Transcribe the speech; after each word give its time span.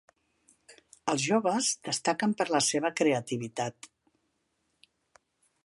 Els 1.13 1.25
joves 1.31 1.67
destaquen 1.89 2.33
per 2.39 2.47
la 2.55 2.61
seva 2.69 2.93
creativitat. 3.01 3.91